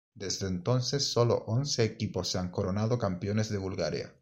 Desde 0.15 0.47
entonces, 0.47 1.11
sólo 1.13 1.43
once 1.45 1.83
equipos 1.83 2.27
se 2.29 2.39
han 2.39 2.49
coronado 2.49 2.97
campeones 2.97 3.49
de 3.49 3.59
Bulgaria. 3.59 4.11